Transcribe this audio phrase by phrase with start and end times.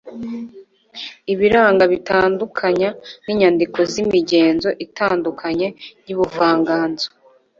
[1.33, 2.89] ibiranga, bitandukanya
[3.25, 5.67] ninyandiko zimigenzo itandukanye
[6.07, 7.07] yubuvanganzo